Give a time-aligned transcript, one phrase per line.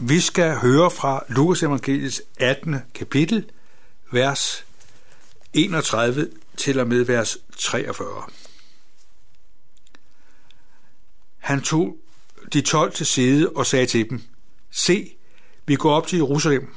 [0.00, 2.76] Vi skal høre fra Lukas evangeliets 18.
[2.94, 3.50] kapitel,
[4.12, 4.64] vers
[5.52, 8.22] 31 til og med vers 43.
[11.38, 11.96] Han tog
[12.52, 14.22] de tolv til side og sagde til dem,
[14.70, 15.10] Se,
[15.66, 16.74] vi går op til Jerusalem,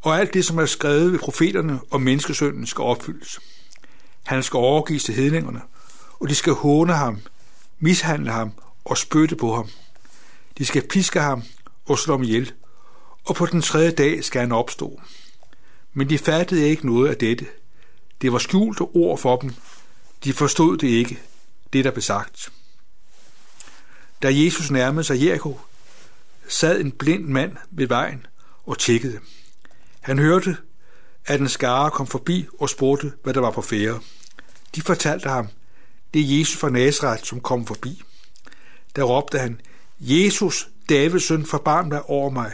[0.00, 3.40] og alt det, som er skrevet ved profeterne om menneskesønnen, skal opfyldes.
[4.22, 5.60] Han skal overgives til hedningerne,
[6.20, 7.20] og de skal håne ham,
[7.78, 8.52] mishandle ham
[8.84, 9.68] og spytte på ham.
[10.58, 11.42] De skal piske ham
[11.86, 12.52] og slå ham ihjel,
[13.24, 15.00] og på den tredje dag skal han opstå.
[15.92, 17.46] Men de fattede ikke noget af dette.
[18.22, 19.54] Det var skjulte ord for dem.
[20.24, 21.18] De forstod det ikke,
[21.72, 22.52] det der blev sagt.
[24.22, 25.58] Da Jesus nærmede sig Jericho,
[26.48, 28.26] sad en blind mand ved vejen
[28.66, 29.20] og tjekkede.
[30.00, 30.56] Han hørte,
[31.26, 34.00] at en skare kom forbi og spurgte, hvad der var på fære.
[34.74, 35.48] De fortalte ham,
[36.14, 38.02] det er Jesus fra Nazareth, som kom forbi.
[38.96, 39.60] Der råbte han,
[40.00, 42.52] Jesus, Davids søn, forbarm dig over mig.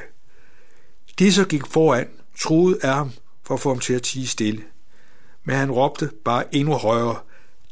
[1.19, 2.09] De så gik foran,
[2.39, 3.11] troede af ham
[3.47, 4.65] for at få ham til at tige stille.
[5.45, 7.19] Men han råbte bare endnu højere,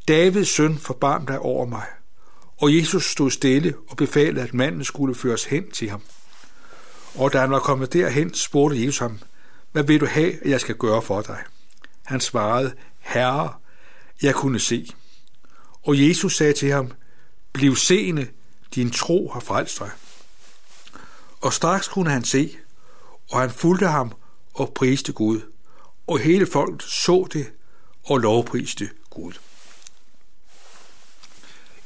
[0.09, 1.87] Davids søn, forbarm dig over mig.
[2.56, 6.03] Og Jesus stod stille og befalede, at manden skulle føres hen til ham.
[7.15, 9.19] Og da han var kommet derhen, spurgte Jesus ham,
[9.73, 11.39] hvad vil du have, at jeg skal gøre for dig?
[12.05, 13.53] Han svarede, Herre,
[14.23, 14.87] jeg kunne se.
[15.83, 16.93] Og Jesus sagde til ham,
[17.53, 18.27] bliv seende,
[18.75, 19.91] din tro har frelst dig.
[21.45, 22.56] Og straks kunne han se,
[23.31, 24.12] og han fulgte ham
[24.55, 25.41] og priste Gud.
[26.06, 27.53] Og hele folket så det
[28.05, 29.33] og lovpriste Gud.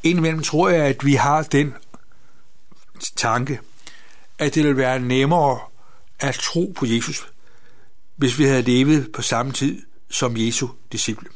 [0.02, 1.74] Indimellem tror jeg, at vi har den
[3.16, 3.60] tanke,
[4.38, 5.60] at det ville være nemmere
[6.18, 7.32] at tro på Jesus,
[8.16, 11.28] hvis vi havde levet på samme tid som Jesu disciple.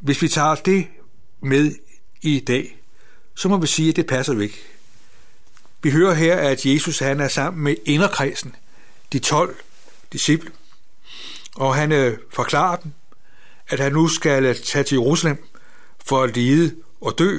[0.00, 0.86] Hvis vi tager det
[1.40, 1.74] med
[2.22, 2.80] i dag,
[3.34, 4.73] så må vi sige, at det passer jo ikke.
[5.84, 8.56] Vi hører her, at Jesus han er sammen med inderkredsen,
[9.12, 9.56] de 12
[10.12, 10.50] disciple,
[11.54, 12.92] og han øh, forklarer dem,
[13.68, 15.44] at han nu skal øh, tage til Jerusalem
[16.04, 17.38] for at lide og dø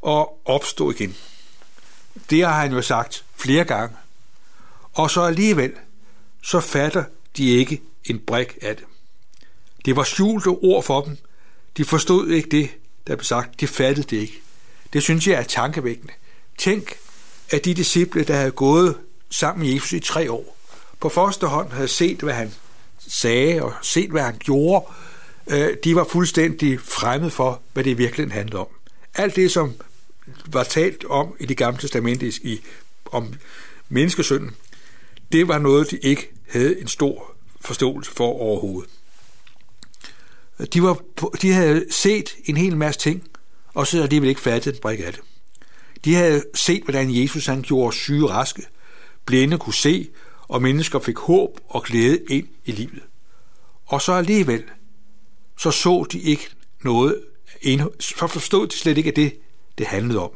[0.00, 1.16] og opstå igen.
[2.30, 3.96] Det har han jo sagt flere gange.
[4.92, 5.72] Og så alligevel,
[6.42, 7.04] så fatter
[7.36, 8.84] de ikke en brik af det.
[9.84, 11.18] Det var skjulte ord for dem.
[11.76, 12.70] De forstod ikke det,
[13.06, 13.60] der blev sagt.
[13.60, 14.40] De fattede det ikke.
[14.92, 16.12] Det synes jeg er tankevækkende.
[16.58, 16.96] Tænk,
[17.50, 18.96] at de disciple, der havde gået
[19.30, 20.56] sammen med Jesus i tre år,
[21.00, 22.54] på første hånd havde set, hvad han
[23.08, 24.86] sagde og set, hvad han gjorde,
[25.46, 28.68] øh, de var fuldstændig fremmed for, hvad det virkelig handlede om.
[29.14, 29.74] Alt det, som
[30.46, 32.60] var talt om i det gamle testamente i,
[33.04, 33.34] om
[33.88, 34.50] menneskesynden,
[35.32, 38.90] det var noget, de ikke havde en stor forståelse for overhovedet.
[40.72, 41.00] De, var,
[41.42, 43.28] de havde set en hel masse ting,
[43.74, 45.20] og så havde de vel ikke fattet en brik af det.
[46.04, 48.62] De havde set, hvordan Jesus han gjorde syge raske,
[49.24, 50.08] blinde kunne se,
[50.48, 53.02] og mennesker fik håb og glæde ind i livet.
[53.86, 54.64] Og så alligevel,
[55.58, 56.48] så så de ikke
[56.82, 57.24] noget,
[58.16, 59.38] for forstod de slet ikke, at det,
[59.78, 60.30] det handlede om.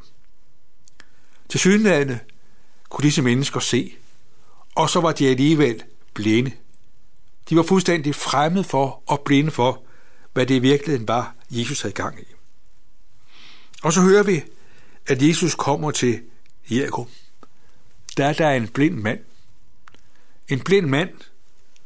[1.48, 2.20] Til synligheden
[2.88, 3.94] kunne disse mennesker se,
[4.74, 5.82] og så var de alligevel
[6.14, 6.52] blinde.
[7.50, 9.82] De var fuldstændig fremmede for og blinde for,
[10.32, 12.24] hvad det i virkeligheden var, Jesus havde gang i.
[13.82, 14.42] Og så hører vi,
[15.06, 16.20] at Jesus kommer til
[16.70, 17.06] Jericho.
[18.16, 19.20] Der er der en blind mand.
[20.48, 21.10] En blind mand,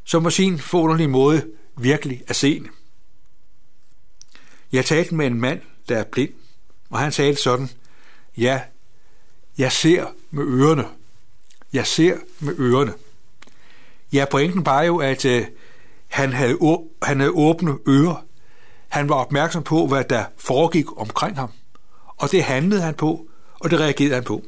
[0.04, 2.69] som på sin forunderlige måde virkelig er seende.
[4.72, 6.32] Jeg talte med en mand, der er blind,
[6.91, 7.69] og han sagde sådan,
[8.36, 8.60] ja,
[9.58, 10.84] jeg ser med ørerne.
[11.72, 12.92] Jeg ser med ørerne.
[14.12, 15.47] Ja, pointen var jo, at øh,
[16.08, 16.58] han, havde,
[17.02, 18.25] han havde åbne ører.
[18.88, 21.50] Han var opmærksom på, hvad der foregik omkring ham.
[22.20, 23.28] Og det handlede han på,
[23.60, 24.44] og det reagerede han på.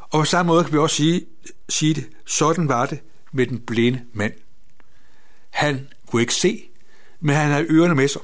[0.00, 1.26] Og på samme måde kan vi også sige,
[1.68, 3.00] sige det, sådan var det
[3.32, 4.32] med den blinde mand.
[5.50, 6.68] Han kunne ikke se,
[7.20, 8.22] men han havde ørerne med sig.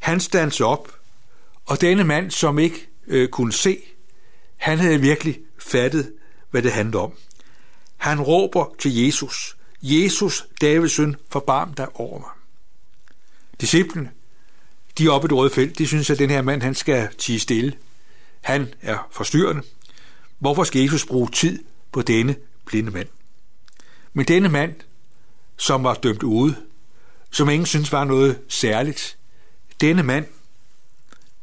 [0.00, 0.92] Han standsede op,
[1.66, 3.78] og denne mand, som ikke øh, kunne se,
[4.56, 6.12] han havde virkelig fattet,
[6.50, 7.12] hvad det handlede om.
[7.96, 12.30] Han råber til Jesus, Jesus, Davids søn, forbarm dig over mig.
[13.60, 14.10] Disciplene,
[15.00, 17.08] de er oppe i det røde felt, de synes, at den her mand, han skal
[17.18, 17.76] tige stille.
[18.40, 19.62] Han er forstyrrende.
[20.38, 23.08] Hvorfor skal Jesus bruge tid på denne blinde mand?
[24.12, 24.74] Men denne mand,
[25.56, 26.56] som var dømt ude,
[27.30, 29.18] som ingen synes var noget særligt,
[29.80, 30.26] denne mand,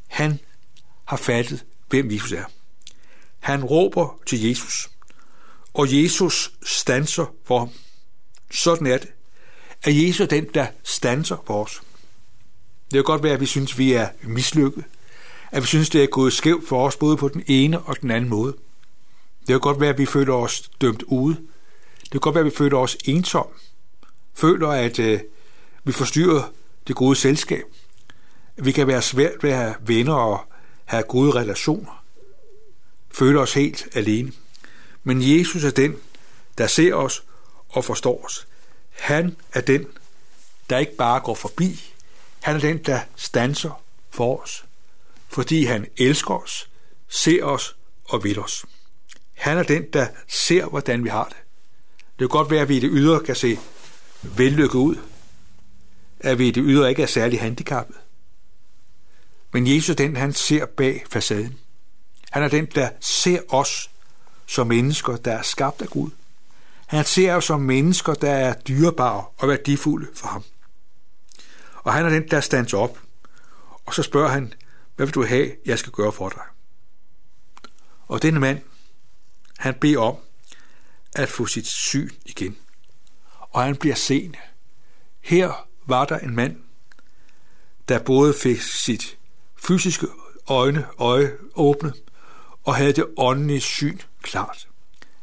[0.07, 0.39] han
[1.06, 2.45] har fattet, hvem Jesus er.
[3.39, 4.89] Han råber til Jesus,
[5.74, 7.69] og Jesus stanser for ham.
[8.51, 9.10] Sådan er det.
[9.83, 11.81] At Jesus er den, der stanser for os.
[12.92, 14.84] Det kan godt være, at vi synes, vi er mislykket.
[15.51, 18.12] At vi synes, det er gået skævt for os, både på den ene og den
[18.12, 18.54] anden måde.
[19.39, 21.36] Det kan godt være, at vi føler os dømt ude.
[22.01, 23.48] Det kan godt være, at vi føler os ensom.
[24.34, 25.19] Føler, at øh,
[25.84, 26.51] vi forstyrrer
[26.88, 27.63] det gode selskab.
[28.56, 30.39] Vi kan være svært ved at have venner og
[30.86, 32.04] have gode relationer.
[33.12, 34.31] Føler os helt alene.
[35.04, 35.95] Men Jesus er den,
[36.57, 37.24] der ser os
[37.69, 38.48] og forstår os.
[38.89, 39.88] Han er den,
[40.69, 41.94] der ikke bare går forbi.
[42.47, 44.65] Han er den, der stanser for os,
[45.27, 46.69] fordi han elsker os,
[47.07, 48.65] ser os og vil os.
[49.33, 51.38] Han er den, der ser, hvordan vi har det.
[51.97, 53.59] Det kan godt være, at vi i det ydre kan se
[54.21, 54.95] vellykket ud,
[56.19, 57.95] at vi i det ydre ikke er særlig handicappet.
[59.51, 61.57] Men Jesus er den, han ser bag facaden.
[62.31, 63.89] Han er den, der ser os
[64.45, 66.09] som mennesker, der er skabt af Gud.
[66.85, 70.43] Han ser os som mennesker, der er dyrebare og værdifulde for ham.
[71.88, 73.00] Og han er den, der stands op.
[73.86, 74.54] Og så spørger han,
[74.95, 76.42] hvad vil du have, jeg skal gøre for dig?
[78.07, 78.62] Og denne mand,
[79.57, 80.16] han beder om
[81.16, 82.57] at få sit syn igen.
[83.39, 84.38] Og han bliver seende.
[85.19, 86.57] Her var der en mand,
[87.89, 89.18] der både fik sit
[89.56, 90.07] fysiske
[90.48, 91.94] øjne, øje åbne,
[92.63, 94.68] og havde det åndelige syn klart.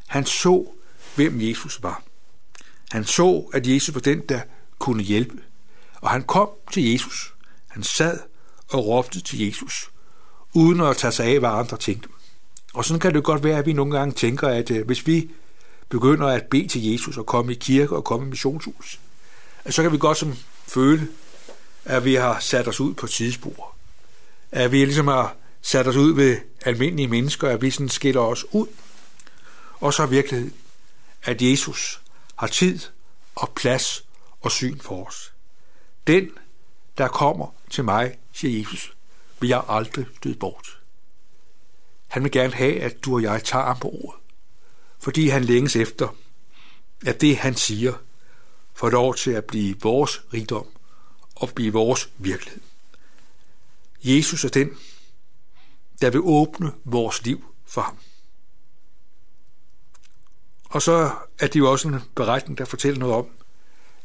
[0.06, 0.72] Han så,
[1.14, 2.02] hvem Jesus var.
[2.90, 4.40] Han så, at Jesus var den, der
[4.78, 5.42] kunne hjælpe.
[6.04, 7.34] Og han kom til Jesus.
[7.68, 8.20] Han sad
[8.68, 9.90] og råbte til Jesus,
[10.52, 12.08] uden at tage sig af, hvad andre tænkte.
[12.74, 15.30] Og sådan kan det godt være, at vi nogle gange tænker, at øh, hvis vi
[15.88, 19.00] begynder at bede til Jesus og komme i kirke og komme i missionshus,
[19.70, 20.34] så kan vi godt som
[20.66, 21.08] føle,
[21.84, 23.74] at vi har sat os ud på tidsspor.
[24.52, 28.44] At vi ligesom har sat os ud ved almindelige mennesker, at vi sådan skiller os
[28.52, 28.66] ud.
[29.74, 30.54] Og så er virkeligheden,
[31.22, 32.00] at Jesus
[32.36, 32.78] har tid
[33.34, 34.04] og plads
[34.40, 35.33] og syn for os.
[36.06, 36.30] Den,
[36.98, 38.96] der kommer til mig, siger Jesus,
[39.40, 40.80] vil jeg aldrig støde bort.
[42.06, 44.20] Han vil gerne have, at du og jeg tager ham på ordet,
[44.98, 46.08] fordi han længes efter,
[47.06, 47.92] at det, han siger,
[48.74, 50.66] får lov til at blive vores rigdom
[51.34, 52.60] og blive vores virkelighed.
[54.04, 54.70] Jesus er den,
[56.00, 57.98] der vil åbne vores liv for ham.
[60.64, 63.26] Og så er det jo også en beretning, der fortæller noget om,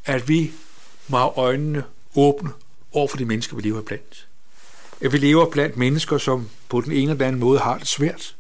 [0.06, 0.52] at vi
[1.10, 1.84] må have øjnene
[2.16, 2.52] åbne
[2.92, 4.28] over for de mennesker, vi lever blandt.
[5.02, 8.36] At vi lever blandt mennesker, som på den ene eller anden måde har det svært.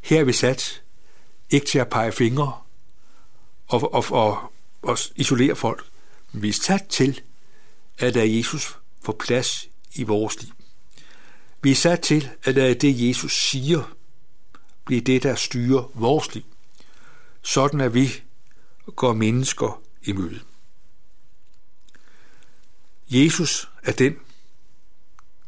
[0.00, 0.82] Her er vi sat
[1.50, 2.52] ikke til at pege fingre
[3.68, 4.52] og, og, og,
[4.82, 5.84] og isolere folk,
[6.32, 7.20] men vi er sat til,
[7.98, 10.52] at lade Jesus får plads i vores liv.
[11.62, 13.94] Vi er sat til, at det, Jesus siger,
[14.84, 16.44] bliver det, der styrer vores liv.
[17.42, 18.22] Sådan at vi
[18.96, 20.40] går mennesker i møde.
[23.10, 24.16] Jesus er den,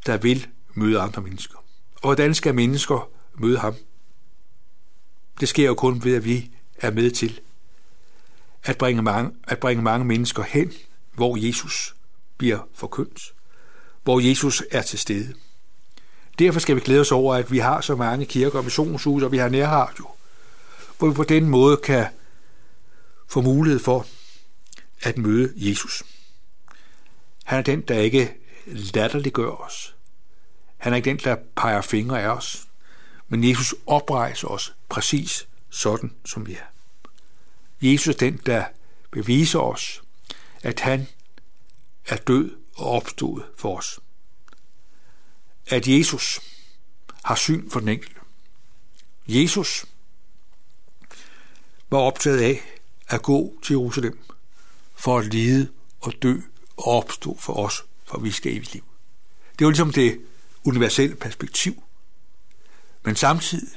[0.07, 1.57] der vil møde andre mennesker.
[1.95, 3.09] Og hvordan skal mennesker
[3.39, 3.75] møde ham?
[5.41, 7.41] Det sker jo kun ved, at vi er med til
[8.65, 10.73] at bringe mange, at bringe mange mennesker hen,
[11.15, 11.95] hvor Jesus
[12.37, 13.35] bliver forkyndt,
[14.03, 15.35] hvor Jesus er til stede.
[16.39, 19.33] Derfor skal vi glæde os over, at vi har så mange kirker og missionshus, og
[19.33, 20.09] vi har nærradio,
[20.99, 22.07] hvor vi på den måde kan
[23.29, 24.07] få mulighed for
[25.01, 26.03] at møde Jesus.
[27.51, 28.35] Han er den, der ikke
[28.67, 29.97] latterliggør os.
[30.77, 32.69] Han er ikke den, der peger fingre af os.
[33.29, 36.65] Men Jesus oprejser os præcis sådan, som vi er.
[37.83, 38.65] Jesus er den, der
[39.11, 40.03] beviser os,
[40.63, 41.07] at han
[42.07, 44.01] er død og opstået for os.
[45.67, 46.41] At Jesus
[47.25, 48.21] har syn for den enkelte.
[49.29, 49.85] Jesus
[51.91, 52.63] var optaget af
[53.09, 54.19] at gå til Jerusalem
[54.95, 55.69] for at lide
[56.01, 56.41] og dø
[56.89, 58.85] opstå for os, for vi skal evigt liv.
[59.59, 60.21] Det er ligesom det
[60.65, 61.83] universelle perspektiv.
[63.03, 63.69] Men samtidig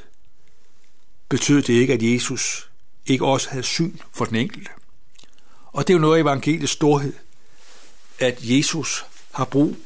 [1.29, 2.69] betød det ikke, at Jesus
[3.05, 4.72] ikke også havde syn for den enkelte.
[5.65, 7.13] Og det er jo noget af evangeliets storhed,
[8.19, 9.77] at Jesus har brug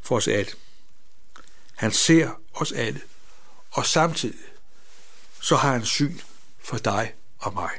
[0.00, 0.50] for os alle.
[1.76, 3.00] Han ser os alle,
[3.70, 4.38] og samtidig
[5.40, 6.18] så har han syn
[6.58, 7.70] for dig og mig.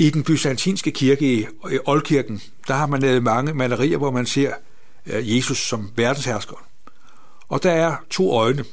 [0.00, 1.46] I den byzantinske kirke i
[1.84, 4.54] Oldkirken, der har man lavet mange malerier, hvor man ser
[5.06, 6.66] øh, Jesus som verdenshersker.
[7.48, 8.64] Og der er to øjne,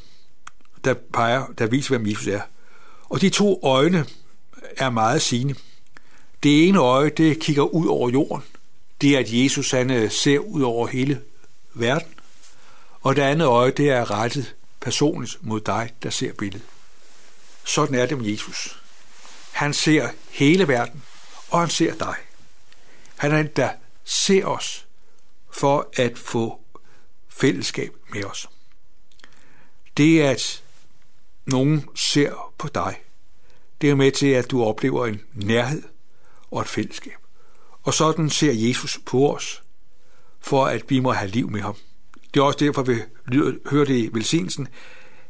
[0.83, 2.41] der peger, der viser, hvem Jesus er.
[3.03, 4.05] Og de to øjne
[4.77, 5.55] er meget sigende.
[6.43, 8.43] Det ene øje, det kigger ud over jorden.
[9.01, 11.21] Det er, at Jesus han øh, ser ud over hele
[11.73, 12.09] verden.
[13.01, 16.67] Og det andet øje, det er rettet personligt mod dig, der ser billedet.
[17.65, 18.79] Sådan er det med Jesus.
[19.51, 21.03] Han ser hele verden,
[21.49, 22.15] og han ser dig.
[23.15, 23.71] Han er den, der
[24.03, 24.87] ser os
[25.49, 26.61] for at få
[27.27, 28.49] fællesskab med os.
[29.97, 30.63] Det er at
[31.45, 33.01] nogen ser på dig.
[33.81, 35.83] Det er med til, at du oplever en nærhed
[36.51, 37.17] og et fællesskab.
[37.83, 39.63] Og sådan ser Jesus på os,
[40.39, 41.75] for at vi må have liv med ham.
[42.33, 42.95] Det er også derfor, vi
[43.65, 44.67] hører det i velsignelsen.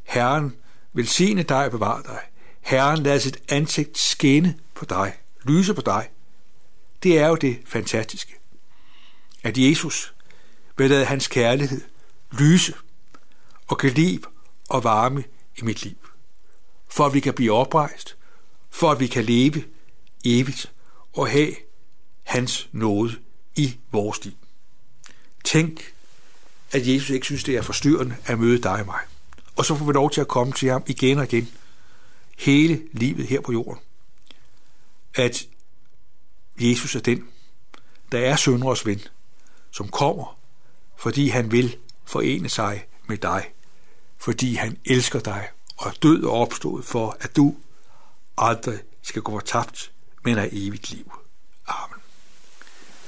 [0.03, 0.55] Herren
[0.93, 2.19] velsigne dig og bevare dig.
[2.61, 6.09] Herren lader sit ansigt skinne på dig, lyse på dig.
[7.03, 8.35] Det er jo det fantastiske.
[9.43, 10.13] At Jesus
[10.77, 11.81] vil lade hans kærlighed
[12.31, 12.73] lyse
[13.67, 14.25] og kan liv
[14.69, 15.23] og varme
[15.57, 15.97] i mit liv.
[16.89, 18.17] For at vi kan blive oprejst,
[18.69, 19.63] for at vi kan leve
[20.25, 20.71] evigt
[21.13, 21.55] og have
[22.23, 23.15] hans nåde
[23.55, 24.33] i vores liv.
[25.43, 25.93] Tænk,
[26.71, 28.99] at Jesus ikke synes, det er forstyrrende at møde dig og mig.
[29.55, 31.49] Og så får vi lov til at komme til ham igen og igen,
[32.37, 33.79] hele livet her på jorden.
[35.17, 35.47] At
[36.59, 37.27] Jesus er den,
[38.11, 39.01] der er sønders ven,
[39.71, 40.39] som kommer,
[40.97, 43.53] fordi han vil forene sig med dig,
[44.17, 45.47] fordi han elsker dig
[45.77, 47.55] og er død og opstået for, at du
[48.37, 49.91] aldrig skal gå tabt,
[50.23, 51.11] men er evigt liv.
[51.67, 52.01] Amen.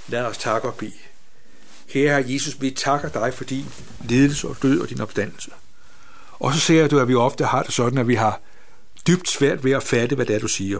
[0.07, 0.93] Lad os takke og bede.
[1.89, 3.65] Kære Herre Jesus, vi takker dig for din
[4.01, 5.51] lidelse og død og din opstandelse.
[6.39, 8.41] Og så ser du, at vi ofte har det sådan, at vi har
[9.07, 10.79] dybt svært ved at fatte, hvad det er, du siger.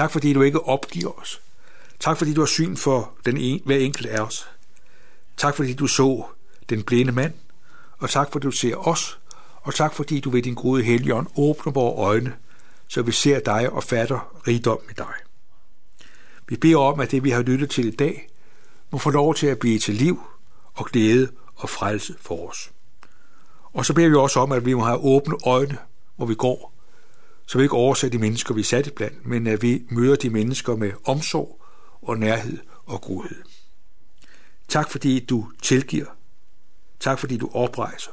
[0.00, 1.40] Tak fordi du ikke opgiver os.
[1.98, 4.48] Tak fordi du har syn for den en, hver enkelt af os.
[5.36, 6.24] Tak fordi du så
[6.68, 7.34] den blinde mand,
[7.98, 9.18] og tak fordi du ser os,
[9.62, 12.34] og tak fordi du ved din gode helgen åbner vores øjne,
[12.88, 15.14] så vi ser dig og fatter rigdom i dig.
[16.48, 18.28] Vi beder om, at det, vi har lyttet til i dag,
[18.90, 20.22] må få lov til at blive til liv
[20.74, 22.70] og glæde og frelse for os.
[23.72, 25.78] Og så beder vi også om, at vi må have åbne øjne,
[26.16, 26.79] hvor vi går,
[27.50, 30.30] så vi ikke overser de mennesker, vi er sat blandt, men at vi møder de
[30.30, 31.62] mennesker med omsorg
[32.02, 33.42] og nærhed og godhed.
[34.68, 36.06] Tak fordi du tilgiver.
[37.00, 38.10] Tak fordi du oprejser.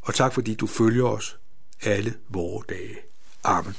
[0.00, 1.38] Og tak fordi du følger os
[1.82, 2.96] alle vore dage.
[3.44, 3.74] Amen.